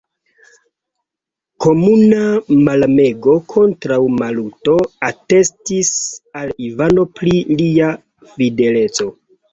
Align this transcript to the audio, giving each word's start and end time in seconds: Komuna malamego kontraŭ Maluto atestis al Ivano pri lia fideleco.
Komuna 1.65 2.21
malamego 2.69 3.35
kontraŭ 3.53 3.99
Maluto 4.15 4.79
atestis 5.11 5.93
al 6.43 6.53
Ivano 6.71 7.07
pri 7.21 7.35
lia 7.63 7.93
fideleco. 8.33 9.11